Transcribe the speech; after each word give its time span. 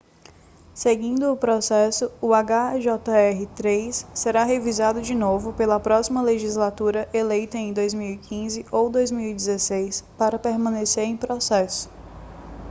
seguindo 0.73 1.31
o 1.31 1.37
processo 1.37 2.11
o 2.19 2.29
hjr-3 2.29 4.03
será 4.15 4.43
revisado 4.43 4.99
de 4.99 5.13
novo 5.13 5.53
pela 5.53 5.79
próxima 5.79 6.23
legislatura 6.23 7.07
eleita 7.13 7.55
em 7.59 7.71
2015 7.71 8.65
ou 8.71 8.89
2016 8.89 10.03
para 10.17 10.39
permanecer 10.39 11.03
em 11.03 11.15
processo 11.15 11.87